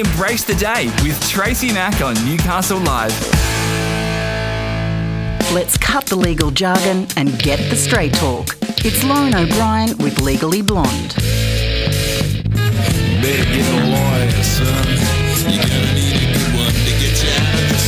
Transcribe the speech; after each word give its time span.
Embrace 0.00 0.44
the 0.44 0.54
day 0.54 0.86
with 1.02 1.20
Tracy 1.28 1.70
Mack 1.74 2.00
on 2.00 2.14
Newcastle 2.24 2.78
Live. 2.78 3.12
Let's 5.52 5.76
cut 5.76 6.06
the 6.06 6.16
legal 6.16 6.50
jargon 6.50 7.06
and 7.18 7.38
get 7.38 7.58
the 7.68 7.76
straight 7.76 8.14
talk. 8.14 8.56
It's 8.82 9.04
Lauren 9.04 9.34
O'Brien 9.34 9.98
with 9.98 10.18
Legally 10.18 10.62
Blonde. 10.62 11.14
Better 13.20 13.44
get 13.44 13.66
a 13.68 13.76
lawyer, 13.90 14.30
son. 14.42 14.88
You're 15.52 15.64
gonna 15.64 15.92
need 15.92 16.16
a 16.16 16.32
good 16.32 16.54
one 16.56 16.72
to 16.72 16.92
get 16.98 17.22
you 17.22 17.28
out 17.36 17.54
of 17.60 17.68
this 17.68 17.84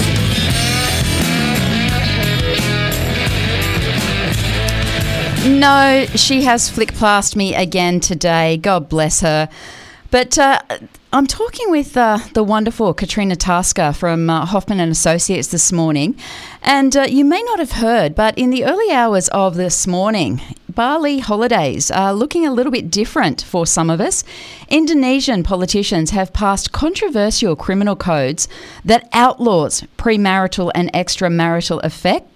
one. 5.47 5.61
No, 5.61 6.05
she 6.15 6.43
has 6.43 6.69
flick 6.69 6.93
past 6.93 7.37
me 7.37 7.55
again 7.55 8.01
today. 8.01 8.59
God 8.59 8.91
bless 8.91 9.23
her. 9.23 9.49
But 10.11 10.37
uh, 10.39 10.61
I'm 11.15 11.27
talking 11.27 11.71
with 11.71 11.95
uh, 11.95 12.21
the 12.33 12.43
wonderful 12.43 12.95
Katrina 12.95 13.37
Tasker 13.37 13.93
from 13.93 14.31
uh, 14.31 14.47
Hoffman 14.47 14.81
and 14.81 14.91
Associates 14.91 15.49
this 15.49 15.71
morning, 15.71 16.17
and 16.63 16.97
uh, 16.97 17.03
you 17.03 17.23
may 17.23 17.43
not 17.43 17.59
have 17.59 17.73
heard, 17.73 18.15
but 18.15 18.39
in 18.39 18.49
the 18.49 18.65
early 18.65 18.91
hours 18.91 19.29
of 19.29 19.57
this 19.57 19.87
morning, 19.87 20.41
Bali 20.71 21.19
holidays 21.19 21.91
are 21.91 22.15
looking 22.15 22.47
a 22.47 22.51
little 22.51 22.73
bit 22.73 22.91
different 22.91 23.43
for 23.43 23.67
some 23.67 23.91
of 23.91 24.01
us. 24.01 24.25
Indonesian 24.71 25.43
politicians 25.43 26.13
have 26.13 26.33
passed 26.33 26.73
controversial 26.73 27.57
criminal 27.57 27.95
codes 27.95 28.49
that 28.83 29.07
outlaws 29.13 29.83
premarital 29.99 30.73
and 30.75 30.91
extramarital 30.95 31.85
effect 31.85 32.27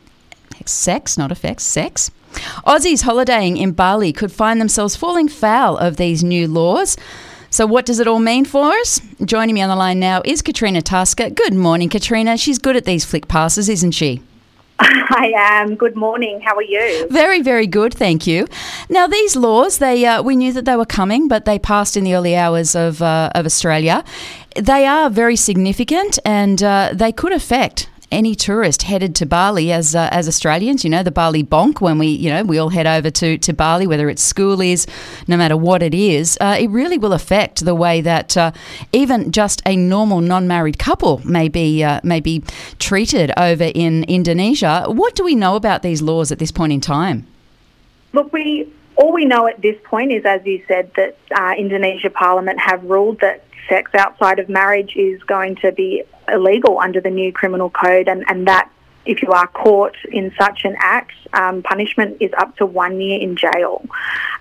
sex, 0.67 1.17
not 1.17 1.33
effects, 1.33 1.65
sex. 1.65 2.11
Aussies 2.67 3.03
holidaying 3.03 3.57
in 3.57 3.73
Bali 3.73 4.13
could 4.13 4.33
find 4.33 4.61
themselves 4.61 4.97
falling 4.97 5.29
foul 5.29 5.77
of 5.79 5.97
these 5.97 6.23
new 6.23 6.47
laws. 6.47 6.97
So, 7.51 7.67
what 7.67 7.87
does 7.87 8.01
it 8.01 8.07
all 8.07 8.19
mean 8.19 8.45
for 8.45 8.73
us? 8.73 9.01
Joining 9.25 9.55
me 9.55 9.63
on 9.63 9.69
the 9.69 9.77
line 9.77 9.99
now 9.99 10.23
is 10.25 10.43
Katrina 10.43 10.83
Tasker. 10.83 11.31
Good 11.31 11.55
morning, 11.55 11.89
Katrina. 11.89 12.37
She's 12.37 12.59
good 12.59 12.77
at 12.77 12.85
these 12.85 13.05
flick 13.05 13.29
passes, 13.29 13.69
isn't 13.69 13.93
she? 13.93 14.23
I 14.79 15.33
am. 15.37 15.75
Good 15.75 15.97
morning. 15.97 16.41
How 16.43 16.55
are 16.55 16.63
you? 16.63 17.09
Very, 17.09 17.41
very 17.41 17.67
good, 17.67 17.95
thank 17.95 18.27
you. 18.27 18.47
Now, 18.91 19.07
these 19.07 19.35
laws, 19.35 19.79
they 19.79 20.05
uh, 20.05 20.23
we 20.23 20.37
knew 20.37 20.53
that 20.53 20.65
they 20.65 20.77
were 20.77 20.85
coming, 20.85 21.29
but 21.29 21.45
they 21.45 21.59
passed 21.59 21.97
in 21.97 22.05
the 22.05 22.15
early 22.15 22.37
hours 22.37 22.75
of 22.75 23.01
uh, 23.01 23.31
of 23.35 23.47
Australia. 23.47 24.05
They 24.55 24.87
are 24.87 25.09
very 25.09 25.37
significant, 25.37 26.19
and 26.25 26.63
uh, 26.63 26.91
they 26.93 27.13
could 27.13 27.33
affect 27.33 27.89
any 28.11 28.35
tourist 28.35 28.83
headed 28.83 29.15
to 29.17 29.27
Bali 29.27 29.73
as 29.73 29.95
uh, 29.95 30.09
as 30.13 30.29
Australians, 30.29 30.85
you 30.85 30.91
know, 30.91 31.03
the 31.03 31.11
Bali 31.11 31.43
bonk 31.43 31.81
when 31.81 31.99
we, 31.99 32.09
you 32.09 32.31
know, 32.31 32.43
we 32.45 32.59
all 32.59 32.69
head 32.69 32.87
over 32.87 33.11
to, 33.11 33.39
to 33.39 33.53
Bali, 33.53 33.87
whether 33.87 34.09
it's 34.09 34.33
schoolies, 34.33 34.87
no 35.27 35.37
matter 35.37 35.57
what 35.57 35.83
it 35.83 35.95
is, 35.95 36.39
uh, 36.41 36.57
it 36.59 36.71
really 36.71 36.99
will 36.99 37.13
affect 37.13 37.65
the 37.65 37.75
way 37.75 38.01
that 38.01 38.37
uh, 38.37 38.53
even 38.93 39.33
just 39.33 39.63
a 39.67 39.77
normal 39.77 40.21
non-married 40.21 40.79
couple 40.79 41.21
may 41.25 41.49
be 41.49 41.83
uh, 41.83 42.01
may 42.03 42.21
be 42.21 42.43
treated 42.79 43.33
over 43.37 43.71
in 43.75 44.05
Indonesia. 44.05 44.85
What 44.89 45.15
do 45.15 45.25
we 45.25 45.35
know 45.35 45.57
about 45.57 45.83
these 45.83 46.03
laws 46.03 46.31
at 46.31 46.39
this 46.39 46.53
point 46.53 46.73
in 46.73 46.81
time? 46.81 47.27
Look, 48.13 48.33
we 48.33 48.73
all 48.97 49.13
we 49.13 49.25
know 49.25 49.47
at 49.47 49.61
this 49.61 49.77
point 49.85 50.13
is, 50.13 50.25
as 50.25 50.45
you 50.45 50.63
said, 50.67 50.91
that 50.97 51.19
uh, 51.35 51.55
Indonesia 51.59 52.11
Parliament 52.11 52.59
have 52.61 52.83
ruled 52.85 53.21
that 53.21 53.45
sex 53.69 53.91
outside 53.95 54.39
of 54.39 54.49
marriage 54.49 54.95
is 54.97 55.23
going 55.25 55.57
to 55.57 55.73
be 55.73 56.05
illegal 56.29 56.79
under 56.79 57.01
the 57.01 57.11
new 57.11 57.33
criminal 57.33 57.71
code, 57.71 58.09
and, 58.09 58.25
and 58.29 58.47
that 58.47 58.71
if 59.07 59.23
you 59.23 59.31
are 59.31 59.47
caught 59.47 59.97
in 60.11 60.33
such 60.39 60.65
an 60.65 60.75
act, 60.79 61.13
um, 61.33 61.63
punishment 61.63 62.17
is 62.21 62.33
up 62.37 62.57
to 62.57 62.67
one 62.67 63.01
year 63.01 63.21
in 63.21 63.37
jail. 63.37 63.85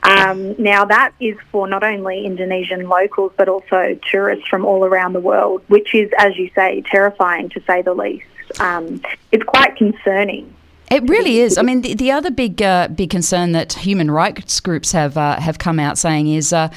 Um, 0.03 0.55
now, 0.61 0.85
that 0.85 1.13
is 1.19 1.37
for 1.51 1.67
not 1.67 1.83
only 1.83 2.25
Indonesian 2.25 2.87
locals 2.89 3.31
but 3.37 3.47
also 3.47 3.97
tourists 4.11 4.47
from 4.47 4.65
all 4.65 4.83
around 4.83 5.13
the 5.13 5.19
world, 5.19 5.63
which 5.67 5.93
is, 5.93 6.09
as 6.17 6.35
you 6.37 6.49
say, 6.55 6.83
terrifying 6.89 7.49
to 7.49 7.61
say 7.61 7.81
the 7.81 7.93
least. 7.93 8.25
Um, 8.59 9.01
it's 9.31 9.43
quite 9.43 9.75
concerning. 9.75 10.53
It 10.91 11.07
really 11.09 11.39
is. 11.39 11.57
I 11.57 11.63
mean, 11.63 11.81
the, 11.81 11.95
the 11.95 12.11
other 12.11 12.29
big 12.29 12.61
uh, 12.61 12.87
big 12.89 13.09
concern 13.09 13.53
that 13.53 13.73
human 13.73 14.11
rights 14.11 14.59
groups 14.59 14.91
have 14.91 15.17
uh, 15.17 15.39
have 15.39 15.57
come 15.57 15.79
out 15.79 15.97
saying 15.97 16.27
is. 16.27 16.53
Uh, 16.53 16.69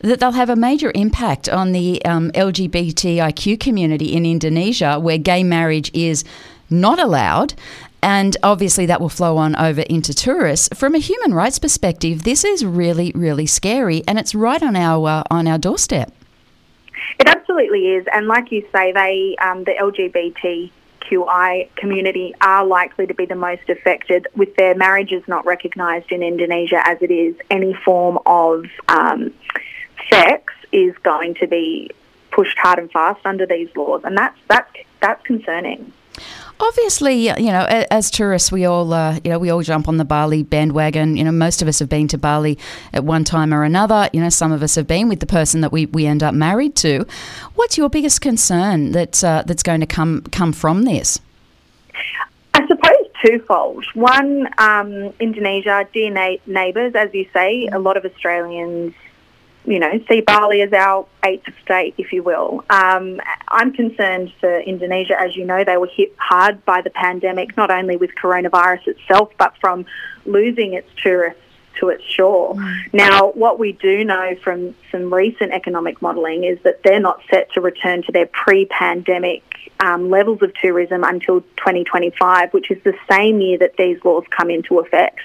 that 0.00 0.20
they'll 0.20 0.32
have 0.32 0.50
a 0.50 0.56
major 0.56 0.92
impact 0.94 1.48
on 1.48 1.72
the 1.72 2.04
um, 2.04 2.30
LGBTIQ 2.32 3.58
community 3.58 4.14
in 4.14 4.24
Indonesia, 4.24 4.98
where 4.98 5.18
gay 5.18 5.42
marriage 5.42 5.90
is 5.92 6.24
not 6.70 6.98
allowed. 6.98 7.54
And 8.00 8.36
obviously, 8.44 8.86
that 8.86 9.00
will 9.00 9.08
flow 9.08 9.36
on 9.38 9.56
over 9.56 9.80
into 9.82 10.14
tourists. 10.14 10.68
From 10.74 10.94
a 10.94 10.98
human 10.98 11.34
rights 11.34 11.58
perspective, 11.58 12.22
this 12.22 12.44
is 12.44 12.64
really, 12.64 13.10
really 13.14 13.46
scary, 13.46 14.04
and 14.06 14.18
it's 14.18 14.34
right 14.36 14.62
on 14.62 14.76
our 14.76 15.08
uh, 15.08 15.22
on 15.30 15.48
our 15.48 15.58
doorstep. 15.58 16.12
It 17.18 17.28
absolutely 17.28 17.88
is, 17.88 18.06
and 18.12 18.28
like 18.28 18.52
you 18.52 18.64
say, 18.72 18.92
they 18.92 19.34
um, 19.42 19.64
the 19.64 19.72
LGBTQI 21.10 21.74
community 21.74 22.34
are 22.40 22.64
likely 22.64 23.08
to 23.08 23.14
be 23.14 23.26
the 23.26 23.34
most 23.34 23.68
affected, 23.68 24.28
with 24.36 24.54
their 24.54 24.76
marriages 24.76 25.24
not 25.26 25.44
recognised 25.44 26.12
in 26.12 26.22
Indonesia 26.22 26.80
as 26.86 26.98
it 27.00 27.10
is 27.10 27.34
any 27.50 27.74
form 27.84 28.20
of 28.26 28.66
um, 28.86 29.34
sex 30.10 30.52
is 30.72 30.96
going 31.02 31.34
to 31.36 31.46
be 31.46 31.90
pushed 32.30 32.58
hard 32.58 32.78
and 32.78 32.90
fast 32.90 33.20
under 33.24 33.46
these 33.46 33.68
laws, 33.76 34.02
and 34.04 34.16
that's 34.16 34.38
that's 34.48 34.70
that's 35.00 35.22
concerning. 35.26 35.92
Obviously, 36.60 37.28
you 37.28 37.52
know, 37.52 37.64
as 37.68 38.10
tourists, 38.10 38.50
we 38.50 38.64
all, 38.64 38.92
uh, 38.92 39.20
you 39.22 39.30
know, 39.30 39.38
we 39.38 39.48
all 39.48 39.62
jump 39.62 39.86
on 39.86 39.96
the 39.96 40.04
Bali 40.04 40.42
bandwagon. 40.42 41.16
You 41.16 41.22
know, 41.22 41.30
most 41.30 41.62
of 41.62 41.68
us 41.68 41.78
have 41.78 41.88
been 41.88 42.08
to 42.08 42.18
Bali 42.18 42.58
at 42.92 43.04
one 43.04 43.22
time 43.22 43.54
or 43.54 43.62
another. 43.62 44.10
You 44.12 44.20
know, 44.20 44.28
some 44.28 44.50
of 44.50 44.60
us 44.60 44.74
have 44.74 44.88
been 44.88 45.08
with 45.08 45.20
the 45.20 45.26
person 45.26 45.60
that 45.60 45.70
we, 45.70 45.86
we 45.86 46.04
end 46.04 46.24
up 46.24 46.34
married 46.34 46.74
to. 46.76 47.06
What's 47.54 47.78
your 47.78 47.88
biggest 47.88 48.20
concern 48.20 48.90
that 48.90 49.22
uh, 49.22 49.44
that's 49.46 49.62
going 49.62 49.80
to 49.80 49.86
come 49.86 50.22
come 50.32 50.52
from 50.52 50.82
this? 50.82 51.20
I 52.54 52.66
suppose 52.66 53.06
twofold. 53.24 53.84
One, 53.94 54.48
um, 54.58 55.12
Indonesia, 55.20 55.86
dear 55.92 56.10
na- 56.10 56.38
neighbours, 56.46 56.94
as 56.96 57.14
you 57.14 57.28
say, 57.32 57.68
a 57.68 57.78
lot 57.78 57.96
of 57.96 58.04
Australians 58.04 58.94
you 59.68 59.78
know, 59.78 59.92
see 60.08 60.22
Bali 60.22 60.62
as 60.62 60.72
our 60.72 61.06
eighth 61.24 61.46
state, 61.62 61.94
if 61.98 62.12
you 62.12 62.22
will. 62.22 62.64
Um, 62.70 63.20
I'm 63.48 63.72
concerned 63.72 64.32
for 64.40 64.60
Indonesia. 64.60 65.20
As 65.20 65.36
you 65.36 65.44
know, 65.44 65.62
they 65.62 65.76
were 65.76 65.90
hit 65.94 66.14
hard 66.16 66.64
by 66.64 66.80
the 66.80 66.90
pandemic, 66.90 67.54
not 67.56 67.70
only 67.70 67.96
with 67.96 68.10
coronavirus 68.20 68.88
itself, 68.88 69.30
but 69.38 69.54
from 69.60 69.84
losing 70.24 70.72
its 70.72 70.88
tourists 71.02 71.42
to 71.80 71.88
its 71.88 72.04
shore. 72.04 72.54
Mm. 72.54 72.94
Now, 72.94 73.30
what 73.30 73.58
we 73.58 73.72
do 73.72 74.04
know 74.04 74.36
from 74.42 74.74
some 74.90 75.12
recent 75.12 75.52
economic 75.52 76.00
modelling 76.00 76.44
is 76.44 76.58
that 76.62 76.82
they're 76.82 77.00
not 77.00 77.20
set 77.30 77.52
to 77.52 77.60
return 77.60 78.02
to 78.04 78.12
their 78.12 78.26
pre-pandemic 78.26 79.42
um, 79.80 80.10
levels 80.10 80.42
of 80.42 80.52
tourism 80.54 81.04
until 81.04 81.40
2025, 81.40 82.52
which 82.52 82.70
is 82.70 82.82
the 82.82 82.94
same 83.10 83.40
year 83.40 83.58
that 83.58 83.76
these 83.76 84.02
laws 84.04 84.24
come 84.30 84.50
into 84.50 84.78
effect. 84.78 85.20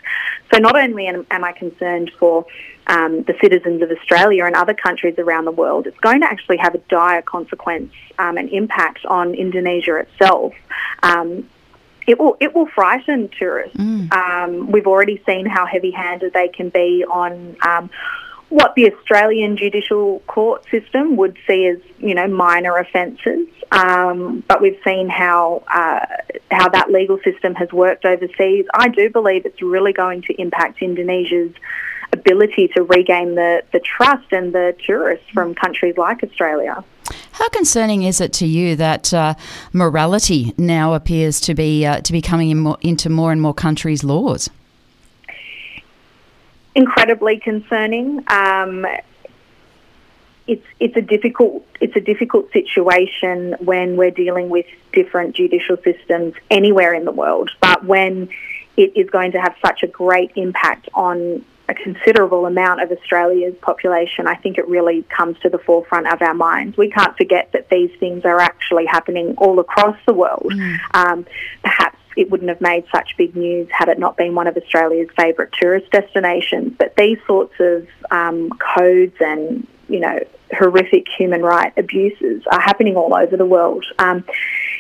So 0.54 0.60
not 0.60 0.76
only 0.76 1.08
am, 1.08 1.26
am 1.32 1.44
I 1.44 1.54
concerned 1.54 2.12
for 2.20 2.46
um, 2.88 3.24
the 3.24 3.36
citizens 3.42 3.82
of 3.82 3.90
Australia 3.90 4.46
and 4.46 4.56
other 4.56 4.74
countries 4.74 5.16
around 5.18 5.46
the 5.46 5.52
world, 5.52 5.88
it's 5.88 6.00
going 6.00 6.22
to 6.22 6.28
actually 6.28 6.58
have 6.58 6.76
a 6.76 6.80
dire 6.90 7.22
consequence 7.22 7.94
um, 8.20 8.38
and 8.38 8.50
impact 8.50 9.06
on 9.06 9.34
Indonesia 9.34 9.98
itself. 9.98 10.54
Um, 11.02 11.50
it 12.08 12.20
will 12.20 12.38
it 12.40 12.56
will 12.56 12.68
frighten 12.68 13.30
tourists. 13.30 13.78
Mm. 13.78 14.14
Um, 14.14 14.72
we've 14.72 14.88
already 14.88 15.22
seen 15.26 15.46
how 15.46 15.66
heavy-handed 15.66 16.34
they 16.34 16.48
can 16.48 16.70
be 16.70 17.06
on 17.06 17.56
um, 17.66 17.90
what 18.50 18.76
the 18.76 18.94
Australian 18.94 19.58
judicial 19.58 20.20
court 20.28 20.64
system 20.70 21.16
would 21.18 21.38
see 21.48 21.66
as 21.68 21.80
you 21.98 22.14
know 22.14 22.28
minor 22.28 22.78
offences, 22.78 23.48
um, 23.72 24.44
but 24.48 24.62
we've 24.62 24.80
seen 24.84 25.10
how 25.10 25.64
uh, 25.74 26.06
how 26.52 26.70
that 26.70 26.92
legal 26.92 27.20
system 27.24 27.56
has 27.56 27.72
worked 27.72 28.06
overseas. 28.06 28.66
I 28.74 28.90
do 28.90 29.10
believe 29.10 29.46
it's 29.46 29.62
really 29.62 29.94
going 29.94 30.22
to 30.24 30.34
impact 30.42 30.82
Indonesia's 30.82 31.54
ability 32.14 32.70
to 32.76 32.84
regain 32.84 33.36
the, 33.36 33.64
the 33.74 33.80
trust 33.80 34.32
and 34.32 34.54
the 34.54 34.76
tourists 34.86 35.26
from 35.34 35.56
countries 35.56 35.98
like 35.98 36.24
Australia. 36.24 36.84
How 37.34 37.50
concerning 37.50 38.04
is 38.04 38.22
it 38.22 38.32
to 38.34 38.48
you 38.48 38.76
that 38.76 39.12
uh, 39.12 39.34
morality 39.74 40.54
now 40.56 40.94
appears 40.94 41.42
to 41.42 41.56
be 41.56 41.84
uh, 41.84 42.00
to 42.02 42.14
be 42.14 42.22
coming 42.22 42.52
in 42.52 42.60
more, 42.60 42.78
into 42.82 43.10
more 43.10 43.32
and 43.32 43.42
more 43.42 43.56
countries' 43.56 44.04
laws? 44.04 44.52
Incredibly 46.76 47.40
concerning. 47.40 48.24
Um, 48.28 48.86
it's 50.46 50.66
it's 50.80 50.96
a 50.96 51.02
difficult 51.02 51.66
it's 51.82 51.96
a 51.96 52.02
difficult 52.02 52.52
situation 52.52 53.56
when 53.60 53.98
we're 53.98 54.12
dealing 54.12 54.50
with 54.50 54.68
different 54.92 55.36
judicial 55.36 55.78
systems 55.78 56.36
anywhere 56.52 56.94
in 56.94 57.04
the 57.04 57.12
world, 57.12 57.50
but 57.60 57.84
when 57.84 58.30
it 58.78 58.96
is 58.96 59.10
going 59.10 59.32
to 59.32 59.42
have 59.42 59.56
such 59.66 59.82
a 59.82 59.88
great 59.88 60.32
impact 60.36 60.88
on 60.94 61.44
a 61.70 61.74
considerable 61.74 62.46
amount 62.46 62.82
of 62.82 62.92
Australia's 62.92 63.56
population, 63.62 64.28
I 64.28 64.36
think 64.36 64.58
it 64.58 64.68
really 64.68 65.04
comes 65.04 65.40
to 65.40 65.50
the 65.50 65.58
forefront 65.58 66.08
of 66.12 66.22
our 66.22 66.34
minds. 66.34 66.78
We 66.78 66.90
can't 66.90 67.16
forget 67.16 67.52
that 67.54 67.70
these 67.70 67.92
things 68.00 68.26
are 68.26 68.40
actually 68.40 68.86
happening 68.86 69.36
all 69.38 69.60
across 69.60 69.98
the 70.06 70.14
world. 70.14 70.52
Mm. 70.54 70.78
Um, 70.94 71.26
perhaps 71.64 71.98
it 72.16 72.30
wouldn't 72.30 72.50
have 72.50 72.62
made 72.62 72.86
such 72.94 73.16
big 73.18 73.36
news 73.36 73.68
had 73.72 73.90
it 73.90 73.98
not 73.98 74.18
been 74.18 74.36
one 74.36 74.48
of 74.48 74.58
Australia's 74.58 75.10
favourite 75.18 75.52
tourist 75.54 75.90
destinations. 75.92 76.74
But 76.78 76.96
these 76.96 77.18
sorts 77.26 77.54
of 77.60 77.88
um, 78.12 78.50
codes 78.76 79.16
and 79.20 79.66
you 79.88 80.00
know 80.00 80.20
horrific 80.52 81.08
human 81.18 81.42
right 81.42 81.74
abuses 81.78 82.44
are 82.52 82.60
happening 82.60 82.96
all 82.96 83.16
over 83.16 83.38
the 83.38 83.46
world. 83.46 83.86
Um, 84.00 84.24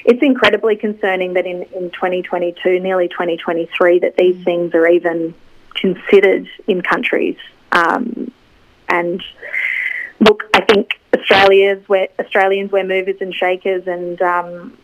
it's 0.05 0.21
incredibly 0.21 0.75
concerning 0.75 1.33
that 1.33 1.45
in, 1.45 1.63
in 1.63 1.89
2022, 1.91 2.79
nearly 2.79 3.07
2023, 3.07 3.99
that 3.99 4.15
these 4.17 4.35
mm. 4.35 4.43
things 4.43 4.75
are 4.75 4.87
even 4.87 5.33
considered 5.83 6.47
in 6.65 6.81
countries. 6.81 7.35
Um, 7.73 8.31
and 8.87 9.21
look, 10.21 10.43
I 10.53 10.61
think 10.61 11.01
Australia's 11.13 11.83
where 11.89 12.07
Australians 12.19 12.71
we're 12.71 12.85
movers 12.85 13.17
and 13.19 13.33
shakers, 13.33 13.83
and 13.85 14.21
um, 14.21 14.77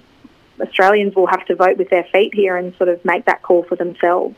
Australians 0.59 1.15
will 1.15 1.27
have 1.27 1.45
to 1.45 1.55
vote 1.55 1.77
with 1.77 1.89
their 1.89 2.03
feet 2.11 2.33
here 2.35 2.57
and 2.57 2.75
sort 2.75 2.89
of 2.89 3.03
make 3.05 3.23
that 3.25 3.41
call 3.43 3.63
for 3.63 3.77
themselves. 3.77 4.35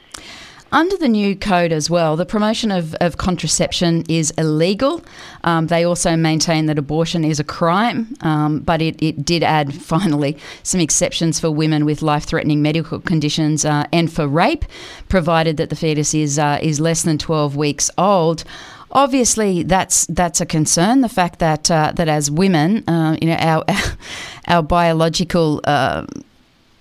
Under 0.73 0.95
the 0.95 1.09
new 1.09 1.35
code 1.35 1.73
as 1.73 1.89
well, 1.89 2.15
the 2.15 2.25
promotion 2.25 2.71
of, 2.71 2.95
of 2.95 3.17
contraception 3.17 4.05
is 4.07 4.31
illegal. 4.37 5.03
Um, 5.43 5.67
they 5.67 5.83
also 5.83 6.15
maintain 6.15 6.67
that 6.67 6.77
abortion 6.77 7.25
is 7.25 7.41
a 7.41 7.43
crime, 7.43 8.15
um, 8.21 8.59
but 8.59 8.81
it, 8.81 9.01
it 9.03 9.25
did 9.25 9.43
add 9.43 9.73
finally 9.91 10.37
some 10.63 10.79
exceptions 10.79 11.41
for 11.41 11.51
women 11.51 11.83
with 11.83 12.01
life 12.01 12.23
threatening 12.23 12.61
medical 12.61 13.01
conditions 13.01 13.65
uh, 13.65 13.85
and 13.91 14.11
for 14.11 14.27
rape, 14.27 14.63
provided 15.09 15.57
that 15.57 15.69
the 15.69 15.75
fetus 15.75 16.13
is, 16.13 16.39
uh, 16.39 16.57
is 16.61 16.79
less 16.79 17.03
than 17.03 17.17
12 17.17 17.57
weeks 17.57 17.89
old. 17.97 18.45
Obviously, 18.93 19.63
that's 19.63 20.05
that's 20.07 20.41
a 20.41 20.45
concern. 20.45 20.99
The 20.99 21.07
fact 21.07 21.39
that 21.39 21.71
uh, 21.71 21.93
that 21.95 22.09
as 22.09 22.29
women, 22.29 22.83
uh, 22.89 23.15
you 23.21 23.29
know, 23.29 23.37
our 23.37 23.63
our 24.47 24.61
biological 24.61 25.61
uh, 25.63 26.05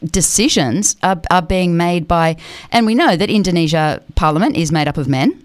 decisions 0.05 0.97
are, 1.03 1.21
are 1.31 1.43
being 1.43 1.77
made 1.77 2.09
by, 2.09 2.37
and 2.73 2.87
we 2.87 2.95
know 2.95 3.17
that 3.17 3.31
Indonesia 3.31 4.03
Parliament 4.15 4.57
is 4.57 4.73
made 4.73 4.89
up 4.89 4.97
of 4.97 5.09
men. 5.09 5.43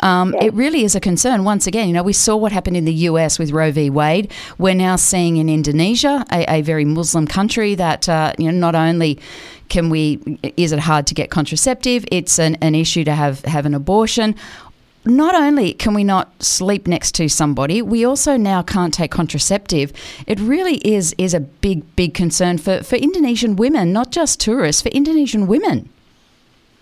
Um, 0.00 0.34
It 0.40 0.52
really 0.52 0.84
is 0.84 0.94
a 0.94 1.00
concern. 1.00 1.44
Once 1.44 1.66
again, 1.66 1.88
you 1.88 1.94
know, 1.94 2.02
we 2.02 2.12
saw 2.12 2.36
what 2.36 2.52
happened 2.52 2.76
in 2.76 2.84
the 2.84 2.92
US 3.10 3.38
with 3.38 3.50
Roe 3.50 3.72
v. 3.72 3.88
Wade. 3.88 4.30
We're 4.58 4.74
now 4.74 4.96
seeing 4.96 5.38
in 5.38 5.48
Indonesia, 5.48 6.24
a, 6.30 6.58
a 6.58 6.62
very 6.62 6.84
Muslim 6.84 7.26
country, 7.26 7.74
that 7.74 8.08
uh, 8.08 8.32
you 8.38 8.50
know 8.50 8.58
not 8.58 8.74
only 8.74 9.18
can 9.68 9.90
we 9.90 10.38
is 10.56 10.72
it 10.72 10.78
hard 10.80 11.06
to 11.06 11.14
get 11.14 11.30
contraceptive, 11.30 12.04
it's 12.12 12.38
an, 12.38 12.56
an 12.60 12.74
issue 12.74 13.04
to 13.04 13.12
have 13.12 13.40
have 13.46 13.66
an 13.66 13.74
abortion 13.74 14.34
not 15.06 15.34
only 15.34 15.72
can 15.72 15.94
we 15.94 16.04
not 16.04 16.42
sleep 16.42 16.86
next 16.86 17.14
to 17.16 17.28
somebody, 17.28 17.80
we 17.82 18.04
also 18.04 18.36
now 18.36 18.62
can't 18.62 18.92
take 18.92 19.10
contraceptive. 19.10 19.92
It 20.26 20.40
really 20.40 20.76
is 20.86 21.14
is 21.18 21.34
a 21.34 21.40
big, 21.40 21.96
big 21.96 22.14
concern 22.14 22.58
for, 22.58 22.82
for 22.82 22.96
Indonesian 22.96 23.56
women, 23.56 23.92
not 23.92 24.10
just 24.10 24.40
tourists, 24.40 24.82
for 24.82 24.88
Indonesian 24.88 25.46
women. 25.46 25.88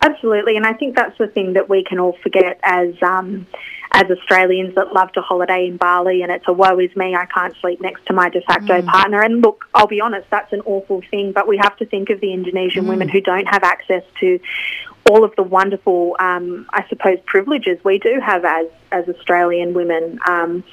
Absolutely, 0.00 0.56
and 0.56 0.66
I 0.66 0.74
think 0.74 0.96
that's 0.96 1.16
the 1.16 1.28
thing 1.28 1.54
that 1.54 1.70
we 1.70 1.82
can 1.82 1.98
all 1.98 2.16
forget 2.22 2.60
as 2.62 2.94
um, 3.02 3.46
as 3.94 4.10
Australians 4.10 4.74
that 4.74 4.92
love 4.92 5.12
to 5.12 5.22
holiday 5.22 5.66
in 5.68 5.76
Bali, 5.76 6.22
and 6.22 6.30
it's 6.30 6.46
a 6.48 6.52
woe 6.52 6.78
is 6.78 6.94
me, 6.96 7.14
I 7.14 7.26
can't 7.26 7.54
sleep 7.60 7.80
next 7.80 8.04
to 8.06 8.12
my 8.12 8.28
de 8.28 8.40
facto 8.42 8.82
mm. 8.82 8.86
partner. 8.86 9.22
And 9.22 9.40
look, 9.40 9.66
I'll 9.72 9.86
be 9.86 10.00
honest, 10.00 10.28
that's 10.30 10.52
an 10.52 10.62
awful 10.66 11.00
thing, 11.10 11.32
but 11.32 11.46
we 11.46 11.56
have 11.58 11.76
to 11.76 11.86
think 11.86 12.10
of 12.10 12.20
the 12.20 12.32
Indonesian 12.32 12.84
mm. 12.84 12.88
women 12.88 13.08
who 13.08 13.20
don't 13.20 13.46
have 13.46 13.62
access 13.62 14.02
to 14.20 14.40
all 15.10 15.24
of 15.24 15.34
the 15.36 15.42
wonderful, 15.42 16.16
um, 16.18 16.66
I 16.70 16.86
suppose, 16.88 17.18
privileges 17.26 17.78
we 17.84 17.98
do 17.98 18.20
have 18.24 18.44
as 18.44 18.66
as 18.90 19.08
Australian 19.08 19.74
women. 19.74 20.18
Um, 20.26 20.64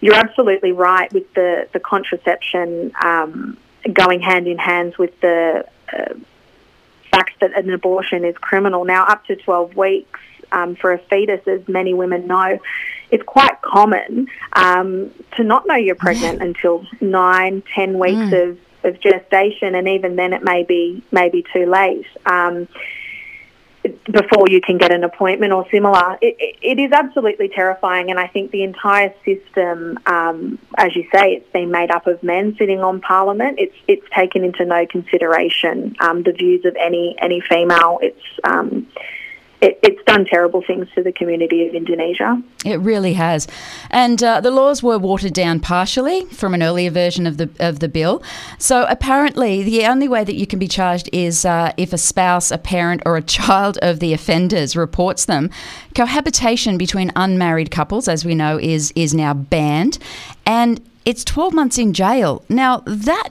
you're 0.00 0.14
absolutely 0.14 0.72
right 0.72 1.12
with 1.12 1.32
the 1.34 1.68
the 1.72 1.80
contraception 1.80 2.92
um, 3.02 3.56
going 3.92 4.20
hand 4.20 4.46
in 4.46 4.58
hand 4.58 4.96
with 4.98 5.18
the 5.20 5.64
uh, 5.92 6.14
fact 7.10 7.40
that 7.40 7.56
an 7.56 7.70
abortion 7.70 8.24
is 8.24 8.36
criminal. 8.36 8.84
Now, 8.84 9.04
up 9.04 9.24
to 9.26 9.36
12 9.36 9.76
weeks 9.76 10.20
um, 10.52 10.76
for 10.76 10.92
a 10.92 10.98
fetus, 10.98 11.46
as 11.46 11.66
many 11.68 11.94
women 11.94 12.26
know, 12.26 12.58
it's 13.10 13.22
quite 13.22 13.60
common 13.62 14.28
um, 14.54 15.10
to 15.36 15.44
not 15.44 15.66
know 15.66 15.76
you're 15.76 15.94
pregnant 15.94 16.42
until 16.42 16.86
nine, 17.00 17.62
ten 17.74 17.98
weeks 17.98 18.32
mm. 18.32 18.50
of, 18.50 18.58
of 18.84 19.00
gestation, 19.00 19.74
and 19.74 19.88
even 19.88 20.16
then 20.16 20.32
it 20.32 20.42
may 20.42 20.62
be 20.62 21.02
maybe 21.10 21.44
too 21.52 21.66
late. 21.66 22.06
Um, 22.26 22.68
before 24.10 24.46
you 24.48 24.60
can 24.60 24.78
get 24.78 24.92
an 24.92 25.04
appointment 25.04 25.52
or 25.52 25.66
similar. 25.70 26.18
It, 26.20 26.56
it 26.62 26.78
is 26.78 26.92
absolutely 26.92 27.48
terrifying, 27.48 28.10
and 28.10 28.18
I 28.18 28.26
think 28.26 28.50
the 28.50 28.62
entire 28.62 29.14
system, 29.24 29.98
um, 30.06 30.58
as 30.76 30.96
you 30.96 31.04
say, 31.14 31.32
it's 31.32 31.52
been 31.52 31.70
made 31.70 31.90
up 31.90 32.06
of 32.06 32.22
men 32.22 32.56
sitting 32.58 32.80
on 32.80 33.00
Parliament. 33.00 33.58
It's 33.58 33.76
it's 33.86 34.06
taken 34.14 34.44
into 34.44 34.64
no 34.64 34.86
consideration 34.86 35.96
um, 36.00 36.22
the 36.22 36.32
views 36.32 36.64
of 36.64 36.76
any 36.76 37.16
any 37.20 37.40
female. 37.40 37.98
It's 38.02 38.24
um, 38.44 38.86
it, 39.60 39.78
it's 39.82 40.02
done 40.04 40.24
terrible 40.24 40.62
things 40.62 40.86
to 40.94 41.02
the 41.02 41.12
community 41.12 41.66
of 41.66 41.74
Indonesia. 41.74 42.40
It 42.64 42.78
really 42.80 43.14
has, 43.14 43.48
and 43.90 44.22
uh, 44.22 44.40
the 44.40 44.50
laws 44.50 44.82
were 44.82 44.98
watered 44.98 45.32
down 45.32 45.60
partially 45.60 46.26
from 46.26 46.54
an 46.54 46.62
earlier 46.62 46.90
version 46.90 47.26
of 47.26 47.38
the 47.38 47.50
of 47.58 47.80
the 47.80 47.88
bill. 47.88 48.22
So 48.58 48.86
apparently, 48.88 49.62
the 49.62 49.84
only 49.86 50.06
way 50.06 50.24
that 50.24 50.36
you 50.36 50.46
can 50.46 50.58
be 50.58 50.68
charged 50.68 51.10
is 51.12 51.44
uh, 51.44 51.72
if 51.76 51.92
a 51.92 51.98
spouse, 51.98 52.50
a 52.50 52.58
parent, 52.58 53.02
or 53.04 53.16
a 53.16 53.22
child 53.22 53.78
of 53.82 54.00
the 54.00 54.12
offenders 54.12 54.76
reports 54.76 55.24
them. 55.24 55.50
Cohabitation 55.94 56.78
between 56.78 57.10
unmarried 57.16 57.70
couples, 57.70 58.06
as 58.08 58.24
we 58.24 58.34
know, 58.34 58.58
is 58.58 58.92
is 58.94 59.12
now 59.12 59.34
banned, 59.34 59.98
and 60.46 60.80
it's 61.04 61.24
twelve 61.24 61.52
months 61.52 61.78
in 61.78 61.92
jail. 61.92 62.44
Now 62.48 62.82
that. 62.86 63.30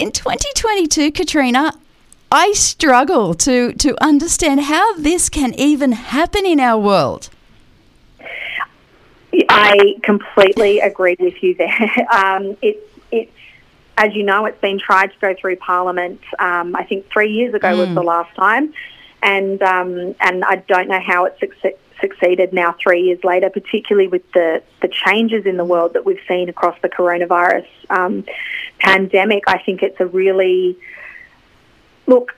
In 0.00 0.10
2022, 0.10 1.12
Katrina, 1.12 1.72
I 2.30 2.52
struggle 2.52 3.34
to, 3.34 3.72
to 3.74 4.04
understand 4.04 4.62
how 4.62 4.96
this 4.96 5.28
can 5.28 5.54
even 5.54 5.92
happen 5.92 6.44
in 6.44 6.60
our 6.60 6.78
world. 6.78 7.30
I 9.48 9.96
completely 10.02 10.80
agree 10.80 11.16
with 11.18 11.42
you 11.42 11.54
there. 11.54 11.90
Um, 12.12 12.56
it's, 12.62 13.00
it's, 13.10 13.32
as 13.96 14.14
you 14.14 14.24
know, 14.24 14.46
it's 14.46 14.60
been 14.60 14.78
tried 14.78 15.12
to 15.12 15.18
go 15.20 15.34
through 15.40 15.56
Parliament. 15.56 16.20
Um, 16.38 16.74
I 16.76 16.84
think 16.84 17.10
three 17.12 17.32
years 17.32 17.54
ago 17.54 17.68
mm. 17.68 17.78
was 17.78 17.94
the 17.94 18.02
last 18.02 18.34
time, 18.34 18.72
and 19.22 19.62
um, 19.62 20.14
and 20.20 20.44
I 20.44 20.56
don't 20.68 20.88
know 20.88 21.00
how 21.00 21.24
it 21.24 21.36
succeeded 21.38 21.78
succeeded 22.00 22.52
now 22.52 22.74
three 22.82 23.02
years 23.02 23.22
later, 23.24 23.50
particularly 23.50 24.08
with 24.08 24.30
the, 24.32 24.62
the 24.82 24.88
changes 24.88 25.46
in 25.46 25.56
the 25.56 25.64
world 25.64 25.94
that 25.94 26.04
we've 26.04 26.20
seen 26.28 26.48
across 26.48 26.76
the 26.82 26.88
coronavirus 26.88 27.66
um, 27.90 28.24
pandemic. 28.78 29.44
I 29.46 29.58
think 29.58 29.82
it's 29.82 30.00
a 30.00 30.06
really 30.06 30.76
look, 32.06 32.34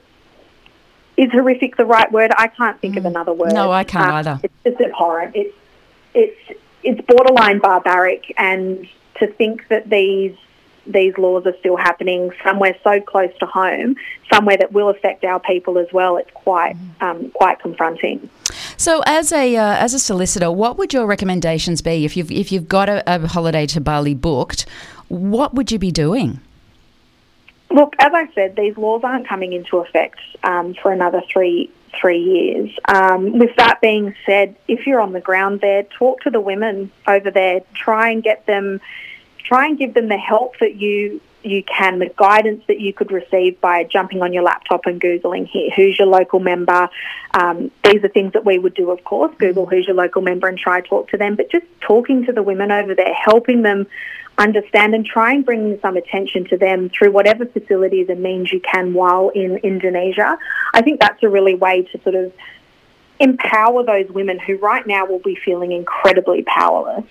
is 1.16 1.30
horrific 1.32 1.76
the 1.76 1.84
right 1.84 2.10
word? 2.12 2.32
I 2.36 2.48
can't 2.48 2.80
think 2.80 2.94
mm. 2.94 2.98
of 2.98 3.04
another 3.06 3.32
word. 3.32 3.52
No, 3.52 3.72
I 3.72 3.84
can't 3.84 4.08
um, 4.08 4.14
either. 4.14 4.40
It's 4.42 4.54
just 4.64 4.80
abhorrent. 4.80 5.34
It's 5.34 5.54
it's 6.14 6.60
it's 6.82 7.00
borderline 7.06 7.58
barbaric, 7.58 8.34
and 8.36 8.86
to 9.18 9.26
think 9.26 9.68
that 9.68 9.88
these 9.88 10.36
these 10.86 11.16
laws 11.18 11.46
are 11.46 11.56
still 11.58 11.76
happening 11.76 12.30
somewhere 12.44 12.76
so 12.84 13.00
close 13.00 13.30
to 13.40 13.46
home, 13.46 13.96
somewhere 14.32 14.56
that 14.56 14.72
will 14.72 14.88
affect 14.88 15.24
our 15.24 15.40
people 15.40 15.78
as 15.78 15.88
well. 15.92 16.16
It's 16.16 16.30
quite 16.32 16.76
mm. 16.76 17.02
um, 17.02 17.30
quite 17.30 17.60
confronting. 17.60 18.28
So, 18.76 19.02
as 19.06 19.32
a 19.32 19.56
uh, 19.56 19.76
as 19.76 19.94
a 19.94 19.98
solicitor, 19.98 20.50
what 20.50 20.78
would 20.78 20.92
your 20.92 21.06
recommendations 21.06 21.82
be 21.82 22.04
if 22.04 22.16
you've 22.16 22.30
if 22.30 22.52
you've 22.52 22.68
got 22.68 22.88
a, 22.88 23.02
a 23.06 23.26
holiday 23.26 23.66
to 23.66 23.80
Bali 23.80 24.14
booked? 24.14 24.66
What 25.08 25.54
would 25.54 25.70
you 25.70 25.78
be 25.78 25.92
doing? 25.92 26.40
Look, 27.70 27.94
as 27.98 28.12
I 28.14 28.28
said, 28.34 28.56
these 28.56 28.76
laws 28.76 29.02
aren't 29.04 29.28
coming 29.28 29.52
into 29.52 29.78
effect 29.78 30.20
um, 30.44 30.74
for 30.74 30.92
another 30.92 31.22
three 31.32 31.70
three 32.00 32.22
years. 32.22 32.70
Um, 32.86 33.38
with 33.38 33.56
that 33.56 33.80
being 33.80 34.14
said, 34.26 34.56
if 34.68 34.86
you're 34.86 35.00
on 35.00 35.12
the 35.12 35.20
ground 35.20 35.60
there, 35.60 35.82
talk 35.82 36.20
to 36.22 36.30
the 36.30 36.40
women 36.40 36.90
over 37.06 37.30
there. 37.30 37.60
Try 37.74 38.10
and 38.10 38.22
get 38.22 38.46
them, 38.46 38.80
try 39.38 39.66
and 39.66 39.78
give 39.78 39.94
them 39.94 40.08
the 40.08 40.18
help 40.18 40.58
that 40.60 40.76
you 40.76 41.20
you 41.42 41.62
can, 41.62 42.00
the 42.00 42.12
guidance 42.16 42.64
that 42.66 42.80
you 42.80 42.92
could 42.92 43.12
receive 43.12 43.60
by 43.60 43.84
jumping 43.84 44.20
on 44.20 44.32
your 44.32 44.42
laptop 44.42 44.84
and 44.86 45.00
googling 45.00 45.46
here 45.46 45.70
who's 45.76 45.96
your 45.96 46.08
local 46.08 46.40
member. 46.40 46.88
Um, 47.34 47.70
these 47.84 48.02
are 48.02 48.08
things 48.08 48.32
that 48.32 48.44
we 48.44 48.58
would 48.58 48.74
do, 48.74 48.90
of 48.90 49.04
course. 49.04 49.32
Google 49.38 49.64
who's 49.64 49.86
your 49.86 49.94
local 49.94 50.22
member 50.22 50.48
and 50.48 50.58
try 50.58 50.80
talk 50.80 51.08
to 51.10 51.16
them. 51.16 51.36
But 51.36 51.50
just 51.50 51.66
talking 51.80 52.26
to 52.26 52.32
the 52.32 52.42
women 52.42 52.72
over 52.72 52.94
there, 52.94 53.14
helping 53.14 53.62
them 53.62 53.86
understand 54.38 54.94
and 54.94 55.04
try 55.04 55.32
and 55.32 55.44
bring 55.44 55.78
some 55.80 55.96
attention 55.96 56.44
to 56.48 56.56
them 56.56 56.90
through 56.90 57.12
whatever 57.12 57.46
facilities 57.46 58.08
and 58.08 58.22
means 58.22 58.52
you 58.52 58.60
can 58.60 58.92
while 58.94 59.30
in 59.30 59.56
Indonesia. 59.58 60.38
I 60.74 60.82
think 60.82 61.00
that's 61.00 61.22
a 61.22 61.28
really 61.28 61.54
way 61.54 61.82
to 61.92 62.02
sort 62.02 62.14
of 62.14 62.32
empower 63.18 63.82
those 63.82 64.08
women 64.10 64.38
who 64.38 64.56
right 64.58 64.86
now 64.86 65.06
will 65.06 65.20
be 65.20 65.34
feeling 65.34 65.72
incredibly 65.72 66.42
powerless. 66.42 67.04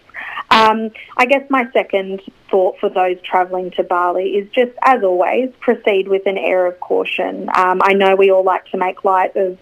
Um, 0.52 0.92
I 1.18 1.26
guess 1.26 1.50
my 1.50 1.70
second 1.72 2.22
thought 2.50 2.78
for 2.80 2.90
those 2.90 3.20
travelling 3.22 3.72
to 3.72 3.84
Bali 3.84 4.36
is 4.36 4.50
just, 4.52 4.72
as 4.84 5.04
always, 5.04 5.52
proceed 5.60 6.08
with 6.08 6.28
an 6.28 6.38
air 6.38 6.68
of 6.68 6.80
caution. 6.80 7.50
Um, 7.56 7.82
I 7.84 7.94
know 7.94 8.16
we 8.16 8.32
all 8.32 8.44
like 8.44 8.66
to 8.68 8.78
make 8.78 9.04
light 9.04 9.36
of 9.36 9.58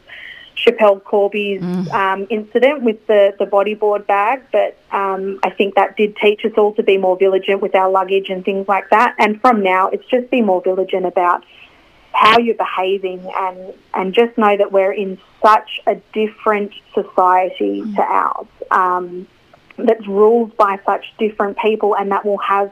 Schapelle 0.55 1.03
Corby's 1.03 1.61
mm. 1.61 1.91
um, 1.91 2.27
incident 2.29 2.83
with 2.83 3.05
the, 3.07 3.33
the 3.39 3.45
bodyboard 3.45 4.05
bag, 4.05 4.43
but 4.51 4.77
um, 4.91 5.39
I 5.43 5.49
think 5.49 5.75
that 5.75 5.97
did 5.97 6.15
teach 6.17 6.45
us 6.45 6.51
all 6.57 6.73
to 6.75 6.83
be 6.83 6.97
more 6.97 7.17
vigilant 7.17 7.61
with 7.61 7.75
our 7.75 7.89
luggage 7.89 8.29
and 8.29 8.45
things 8.45 8.67
like 8.67 8.89
that. 8.91 9.15
And 9.17 9.41
from 9.41 9.63
now, 9.63 9.89
it's 9.89 10.05
just 10.05 10.29
be 10.29 10.41
more 10.41 10.61
vigilant 10.61 11.05
about 11.05 11.43
how 12.13 12.37
you're 12.37 12.55
behaving, 12.55 13.27
and 13.35 13.73
and 13.93 14.13
just 14.13 14.37
know 14.37 14.55
that 14.55 14.71
we're 14.71 14.91
in 14.91 15.17
such 15.41 15.81
a 15.87 15.95
different 16.13 16.71
society 16.93 17.81
to 17.95 18.01
ours. 18.01 18.47
Um, 18.69 19.27
that's 19.77 20.07
ruled 20.07 20.55
by 20.55 20.79
such 20.85 21.05
different 21.17 21.57
people, 21.57 21.95
and 21.95 22.11
that 22.11 22.25
will 22.25 22.37
have 22.37 22.71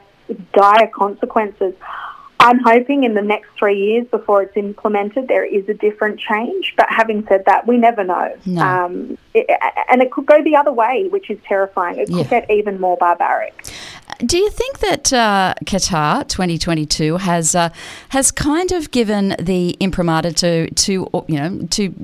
dire 0.52 0.86
consequences. 0.86 1.74
I'm 2.42 2.58
hoping 2.58 3.04
in 3.04 3.14
the 3.14 3.22
next 3.22 3.50
three 3.58 3.78
years 3.78 4.06
before 4.08 4.42
it's 4.42 4.56
implemented, 4.56 5.28
there 5.28 5.44
is 5.44 5.68
a 5.68 5.74
different 5.74 6.18
change. 6.18 6.74
But 6.76 6.86
having 6.88 7.24
said 7.28 7.44
that, 7.46 7.66
we 7.66 7.78
never 7.78 8.02
know. 8.04 8.36
No. 8.44 8.60
Um, 8.62 9.18
it, 9.32 9.46
and 9.88 10.02
it 10.02 10.10
could 10.10 10.26
go 10.26 10.42
the 10.42 10.56
other 10.56 10.72
way, 10.72 11.06
which 11.10 11.30
is 11.30 11.38
terrifying. 11.46 11.98
It 11.98 12.10
Yeah. 12.10 12.18
could 12.22 12.30
get 12.30 12.50
even 12.50 12.80
more 12.80 12.96
barbaric. 12.96 13.54
Do 14.24 14.36
you 14.38 14.50
think 14.50 14.80
that 14.80 15.12
uh, 15.12 15.54
Qatar 15.64 16.28
2022 16.28 17.16
has 17.18 17.54
uh, 17.54 17.70
has 18.10 18.30
kind 18.30 18.70
of 18.72 18.90
given 18.90 19.34
the 19.38 19.70
imprimatur 19.80 20.32
to 20.32 20.70
to 20.70 20.92
you 21.28 21.38
know 21.40 21.66
to 21.70 21.94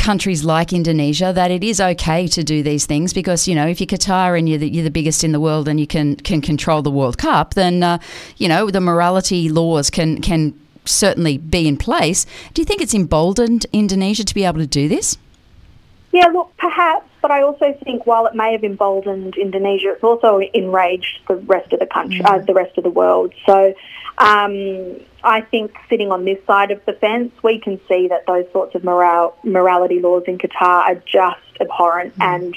countries 0.00 0.44
like 0.44 0.72
Indonesia 0.72 1.32
that 1.34 1.50
it 1.50 1.62
is 1.62 1.80
okay 1.80 2.26
to 2.26 2.42
do 2.42 2.62
these 2.62 2.86
things 2.86 3.12
because 3.12 3.46
you 3.46 3.54
know 3.54 3.66
if 3.66 3.80
you're 3.80 3.86
Qatar 3.86 4.38
and 4.38 4.48
you're 4.48 4.58
the, 4.58 4.68
you're 4.68 4.84
the 4.84 4.90
biggest 4.90 5.22
in 5.22 5.32
the 5.32 5.40
world 5.40 5.68
and 5.68 5.78
you 5.78 5.86
can 5.86 6.16
can 6.16 6.40
control 6.40 6.82
the 6.82 6.90
World 6.90 7.18
Cup 7.18 7.54
then 7.54 7.82
uh, 7.82 7.98
you 8.38 8.48
know 8.48 8.70
the 8.70 8.80
morality 8.80 9.48
laws 9.48 9.90
can 9.90 10.20
can 10.20 10.54
certainly 10.84 11.38
be 11.38 11.68
in 11.68 11.76
place. 11.76 12.26
Do 12.54 12.62
you 12.62 12.66
think 12.66 12.80
it's 12.80 12.94
emboldened 12.94 13.66
Indonesia 13.72 14.24
to 14.24 14.34
be 14.34 14.44
able 14.44 14.60
to 14.60 14.66
do 14.66 14.88
this? 14.88 15.16
Yeah, 16.12 16.26
look, 16.26 16.52
perhaps, 16.58 17.08
but 17.22 17.30
I 17.30 17.42
also 17.42 17.72
think 17.84 18.04
while 18.04 18.26
it 18.26 18.34
may 18.34 18.52
have 18.52 18.64
emboldened 18.64 19.36
Indonesia, 19.36 19.92
it's 19.92 20.02
also 20.02 20.40
enraged 20.54 21.20
the 21.28 21.36
rest 21.36 21.72
of 21.72 21.78
the 21.78 21.86
country, 21.86 22.20
uh, 22.24 22.38
the 22.38 22.54
rest 22.54 22.76
of 22.78 22.84
the 22.84 22.90
world. 22.90 23.32
So, 23.46 23.74
um, 24.18 24.96
I 25.22 25.42
think 25.42 25.76
sitting 25.88 26.10
on 26.10 26.24
this 26.24 26.38
side 26.46 26.72
of 26.72 26.84
the 26.84 26.94
fence, 26.94 27.32
we 27.44 27.60
can 27.60 27.80
see 27.88 28.08
that 28.08 28.26
those 28.26 28.46
sorts 28.52 28.74
of 28.74 28.82
moral, 28.82 29.36
morality 29.44 30.00
laws 30.00 30.24
in 30.26 30.38
Qatar 30.38 30.88
are 30.88 30.94
just 31.06 31.60
abhorrent 31.60 32.14
and 32.20 32.56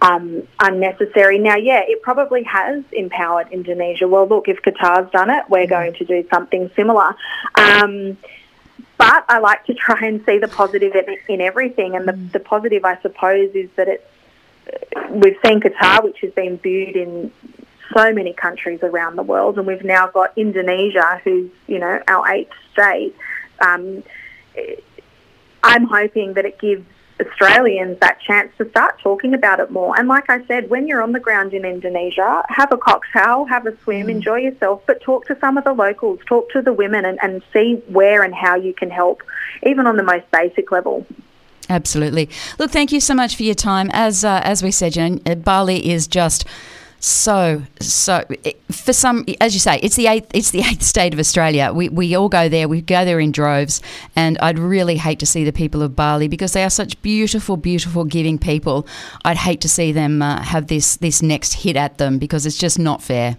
um, 0.00 0.46
unnecessary. 0.60 1.38
Now, 1.38 1.56
yeah, 1.56 1.80
it 1.86 2.02
probably 2.02 2.44
has 2.44 2.82
empowered 2.92 3.48
Indonesia. 3.52 4.08
Well, 4.08 4.26
look, 4.26 4.48
if 4.48 4.62
Qatar's 4.62 5.10
done 5.10 5.30
it, 5.30 5.44
we're 5.48 5.66
going 5.66 5.94
to 5.94 6.04
do 6.04 6.24
something 6.32 6.70
similar. 6.76 7.14
Um, 7.56 8.16
but 8.98 9.24
I 9.28 9.38
like 9.38 9.64
to 9.66 9.74
try 9.74 10.06
and 10.06 10.24
see 10.24 10.38
the 10.38 10.48
positive 10.48 10.94
in, 10.94 11.16
in 11.28 11.40
everything, 11.40 11.96
and 11.96 12.08
the, 12.08 12.12
the 12.32 12.40
positive, 12.40 12.84
I 12.84 13.00
suppose, 13.02 13.50
is 13.54 13.70
that 13.76 13.88
it's 13.88 14.04
we've 15.10 15.36
seen 15.44 15.60
Qatar, 15.60 16.02
which 16.04 16.18
has 16.20 16.32
been 16.32 16.58
viewed 16.58 16.96
in 16.96 17.30
so 17.94 18.12
many 18.12 18.32
countries 18.32 18.80
around 18.82 19.16
the 19.16 19.22
world, 19.22 19.58
and 19.58 19.66
we've 19.66 19.84
now 19.84 20.08
got 20.08 20.36
Indonesia, 20.36 21.20
who's 21.24 21.50
you 21.66 21.78
know 21.78 22.00
our 22.08 22.28
eighth 22.32 22.52
state. 22.72 23.14
Um, 23.60 24.02
I'm 25.62 25.84
hoping 25.84 26.34
that 26.34 26.44
it 26.44 26.58
gives 26.58 26.84
Australians 27.20 27.98
that 28.00 28.20
chance 28.20 28.52
to 28.58 28.68
start 28.70 28.98
talking 29.00 29.32
about 29.32 29.60
it 29.60 29.70
more. 29.70 29.98
And 29.98 30.08
like 30.08 30.28
I 30.28 30.44
said, 30.46 30.68
when 30.68 30.86
you're 30.86 31.02
on 31.02 31.12
the 31.12 31.20
ground 31.20 31.54
in 31.54 31.64
Indonesia, 31.64 32.42
have 32.48 32.72
a 32.72 32.76
cocktail, 32.76 33.44
have 33.46 33.66
a 33.66 33.76
swim, 33.82 34.10
enjoy 34.10 34.36
yourself, 34.36 34.82
but 34.86 35.00
talk 35.00 35.26
to 35.26 35.38
some 35.40 35.56
of 35.56 35.64
the 35.64 35.72
locals, 35.72 36.20
talk 36.26 36.50
to 36.50 36.60
the 36.60 36.72
women, 36.72 37.04
and, 37.04 37.18
and 37.22 37.42
see 37.52 37.82
where 37.88 38.22
and 38.22 38.34
how 38.34 38.54
you 38.54 38.74
can 38.74 38.90
help, 38.90 39.22
even 39.64 39.86
on 39.86 39.96
the 39.96 40.02
most 40.02 40.30
basic 40.30 40.70
level. 40.70 41.06
Absolutely. 41.68 42.28
Look, 42.58 42.70
thank 42.70 42.92
you 42.92 43.00
so 43.00 43.14
much 43.14 43.34
for 43.34 43.42
your 43.42 43.54
time. 43.54 43.90
As 43.92 44.24
uh, 44.24 44.40
as 44.44 44.62
we 44.62 44.70
said, 44.70 44.94
you 44.94 45.20
know, 45.24 45.34
Bali 45.36 45.90
is 45.90 46.06
just 46.06 46.46
so 47.06 47.62
so 47.80 48.24
it- 48.42 48.60
for 48.72 48.92
some 48.92 49.24
as 49.40 49.54
you 49.54 49.60
say 49.60 49.78
it's 49.82 49.94
the 49.94 50.08
eighth 50.08 50.28
it's 50.34 50.50
the 50.50 50.58
eighth 50.60 50.82
state 50.82 51.12
of 51.14 51.20
australia 51.20 51.72
we, 51.72 51.88
we 51.88 52.14
all 52.16 52.28
go 52.28 52.48
there 52.48 52.66
we 52.68 52.80
go 52.80 53.04
there 53.04 53.20
in 53.20 53.30
droves 53.30 53.80
and 54.16 54.36
i'd 54.38 54.58
really 54.58 54.96
hate 54.96 55.18
to 55.20 55.26
see 55.26 55.44
the 55.44 55.52
people 55.52 55.82
of 55.82 55.94
bali 55.94 56.26
because 56.26 56.52
they 56.52 56.64
are 56.64 56.70
such 56.70 57.00
beautiful 57.02 57.56
beautiful 57.56 58.04
giving 58.04 58.38
people 58.38 58.86
i'd 59.24 59.36
hate 59.36 59.60
to 59.60 59.68
see 59.68 59.92
them 59.92 60.20
uh, 60.20 60.42
have 60.42 60.66
this 60.66 60.96
this 60.96 61.22
next 61.22 61.52
hit 61.52 61.76
at 61.76 61.98
them 61.98 62.18
because 62.18 62.44
it's 62.44 62.58
just 62.58 62.78
not 62.78 63.00
fair 63.02 63.36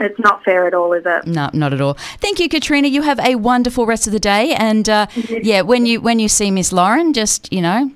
It's 0.00 0.18
not 0.18 0.42
fair 0.44 0.66
at 0.66 0.74
all, 0.74 0.92
is 0.92 1.04
it? 1.06 1.24
no, 1.26 1.50
not 1.52 1.72
at 1.72 1.80
all. 1.80 1.94
Thank 2.20 2.40
you, 2.40 2.48
Katrina. 2.48 2.88
You 2.88 3.02
have 3.02 3.20
a 3.20 3.36
wonderful 3.36 3.86
rest 3.86 4.08
of 4.08 4.12
the 4.12 4.18
day, 4.18 4.52
and 4.58 4.88
uh, 4.88 5.06
yeah, 5.50 5.60
when 5.62 5.86
you 5.86 6.00
when 6.00 6.18
you 6.18 6.28
see 6.28 6.50
Miss 6.50 6.72
Lauren, 6.72 7.12
just 7.12 7.52
you 7.52 7.62
know, 7.62 7.92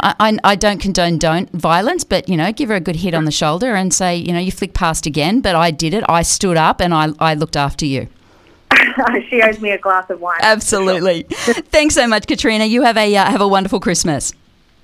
I, 0.00 0.38
I, 0.44 0.54
don't 0.54 0.78
condone 0.78 1.18
don't 1.18 1.50
violence, 1.52 2.04
but 2.04 2.28
you 2.28 2.36
know, 2.36 2.52
give 2.52 2.68
her 2.68 2.76
a 2.76 2.80
good 2.80 2.96
hit 2.96 3.14
on 3.14 3.24
the 3.24 3.32
shoulder 3.32 3.74
and 3.74 3.92
say, 3.92 4.16
you 4.16 4.32
know, 4.32 4.38
you 4.38 4.52
flick 4.52 4.74
past 4.74 5.06
again, 5.06 5.40
but 5.40 5.56
I 5.56 5.70
did 5.70 5.92
it. 5.92 6.04
I 6.08 6.22
stood 6.22 6.56
up 6.56 6.80
and 6.80 6.94
I 6.94 7.08
I 7.18 7.34
looked 7.34 7.56
after 7.56 7.84
you. 7.84 8.08
she 9.28 9.42
owes 9.42 9.60
me 9.60 9.70
a 9.70 9.78
glass 9.78 10.08
of 10.10 10.20
wine. 10.20 10.38
Absolutely. 10.40 11.24
Thanks 11.30 11.94
so 11.94 12.06
much, 12.06 12.26
Katrina. 12.26 12.64
You 12.64 12.82
have 12.82 12.96
a 12.96 13.16
uh, 13.16 13.24
have 13.24 13.40
a 13.40 13.48
wonderful 13.48 13.80
Christmas. 13.80 14.32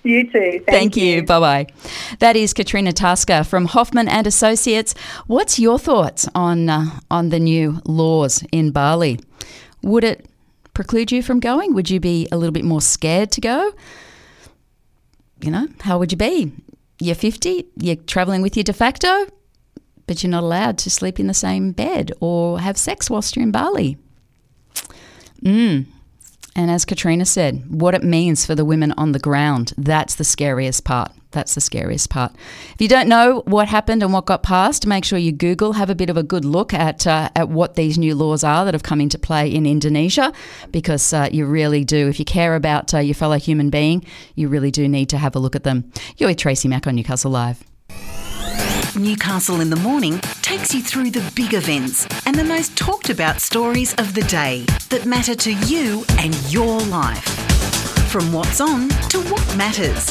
You 0.03 0.25
too. 0.25 0.31
Thank, 0.33 0.67
Thank 0.67 0.97
you. 0.97 1.23
Bye 1.23 1.41
bye. 1.41 1.67
That 2.19 2.35
is 2.35 2.53
Katrina 2.53 2.93
Tasker 2.93 3.45
from 3.45 3.67
Hoffman 3.67 4.09
and 4.09 4.27
Associates. 4.27 4.95
What's 5.29 5.61
your 5.61 5.79
thoughts 5.79 6.29
on 6.35 6.69
uh, 6.69 6.87
on 7.11 7.29
the 7.29 7.39
new 7.39 7.81
laws 7.85 8.45
in 8.51 8.73
Bali? 8.73 9.21
Would 9.83 10.05
it 10.05 10.27
preclude 10.75 11.13
you 11.13 11.23
from 11.23 11.39
going? 11.39 11.75
Would 11.75 11.89
you 11.89 12.01
be 12.01 12.27
a 12.33 12.37
little 12.37 12.53
bit 12.53 12.65
more 12.65 12.81
scared 12.81 13.31
to 13.33 13.41
go? 13.41 13.73
You 15.43 15.51
know, 15.51 15.69
how 15.81 15.99
would 15.99 16.13
you 16.13 16.19
be? 16.19 16.53
You're 17.01 17.17
50, 17.17 17.67
you're 17.77 17.97
traveling 17.97 18.43
with 18.43 18.57
your 18.57 18.65
de 18.65 18.73
facto, 18.73 19.27
but 20.07 20.23
you're 20.23 20.31
not 20.31 20.45
allowed 20.45 20.79
to 20.79 20.91
sleep 20.91 21.19
in 21.19 21.27
the 21.27 21.35
same 21.35 21.73
bed 21.73 22.13
or 22.21 22.61
have 22.61 22.77
sex 22.77 23.11
whilst 23.11 23.35
you're 23.35 23.43
in 23.43 23.51
Bali. 23.51 23.99
Mm. 25.43 25.87
And 26.55 26.71
as 26.71 26.85
Katrina 26.85 27.25
said, 27.25 27.65
what 27.69 27.95
it 27.95 28.05
means 28.05 28.47
for 28.47 28.55
the 28.55 28.65
women 28.65 28.93
on 28.93 29.13
the 29.13 29.19
ground, 29.19 29.73
that's 29.77 30.15
the 30.15 30.25
scariest 30.25 30.85
part. 30.85 31.11
That's 31.33 31.55
the 31.55 31.61
scariest 31.61 32.11
part. 32.11 32.33
If 32.75 32.81
you 32.81 32.89
don't 32.89 33.09
know 33.09 33.43
what 33.47 33.69
happened 33.69 34.03
and 34.03 34.13
what 34.13 34.27
got 34.27 34.43
passed, 34.43 34.87
make 34.87 35.05
sure 35.05 35.19
you 35.19 35.33
Google, 35.33 35.73
have 35.73 35.91
a 35.91 35.95
bit 35.95 36.11
of 36.11 36.17
a 36.17 36.23
good 36.23 36.45
look 36.45 36.73
at 36.73 37.07
uh, 37.07 37.31
at 37.35 37.49
what 37.49 37.75
these 37.75 37.99
new 37.99 38.15
laws 38.15 38.45
are 38.45 38.65
that 38.65 38.75
have 38.75 38.83
come 38.83 39.01
into 39.01 39.19
play 39.19 39.53
in 39.53 39.67
Indonesia, 39.67 40.33
because 40.71 41.13
uh, 41.13 41.29
you 41.33 41.47
really 41.47 41.85
do. 41.85 42.09
If 42.09 42.19
you 42.19 42.25
care 42.25 42.55
about 42.55 42.95
uh, 42.95 42.99
your 42.99 43.15
fellow 43.15 43.39
human 43.39 43.71
being, 43.71 44.05
you 44.35 44.49
really 44.49 44.71
do 44.71 44.89
need 44.89 45.09
to 45.09 45.19
have 45.19 45.35
a 45.35 45.39
look 45.39 45.57
at 45.57 45.65
them. 45.65 45.91
You're 46.17 46.29
with 46.29 46.39
Tracy 46.39 46.69
Mack 46.69 46.87
on 46.87 46.95
Newcastle 46.95 47.31
Live. 47.31 47.65
Newcastle 48.95 49.61
in 49.63 49.71
the 49.71 49.77
Morning 49.77 50.19
takes 50.43 50.75
you 50.75 50.83
through 50.83 51.11
the 51.11 51.33
big 51.35 51.55
events 51.55 52.07
and 52.27 52.35
the 52.35 52.45
most 52.45 52.77
talked 52.77 53.09
about 53.09 53.41
stories 53.41 53.95
of 53.95 54.13
the 54.13 54.23
day 54.23 54.67
that 54.91 55.07
matter 55.07 55.35
to 55.35 55.53
you 55.67 56.05
and 56.19 56.35
your 56.53 56.79
life. 56.81 57.25
From 58.11 58.31
what's 58.35 58.61
on 58.61 58.91
to 59.09 59.21
what 59.31 59.57
matters, 59.57 60.11